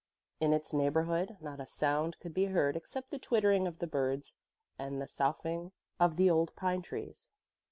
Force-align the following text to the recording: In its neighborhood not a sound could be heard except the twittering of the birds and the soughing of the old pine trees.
In 0.39 0.51
its 0.51 0.73
neighborhood 0.73 1.37
not 1.41 1.59
a 1.59 1.67
sound 1.67 2.19
could 2.19 2.33
be 2.33 2.45
heard 2.45 2.75
except 2.75 3.11
the 3.11 3.19
twittering 3.19 3.67
of 3.67 3.77
the 3.77 3.85
birds 3.85 4.33
and 4.79 4.99
the 4.99 5.07
soughing 5.07 5.73
of 5.99 6.15
the 6.15 6.27
old 6.27 6.55
pine 6.55 6.81
trees. 6.81 7.29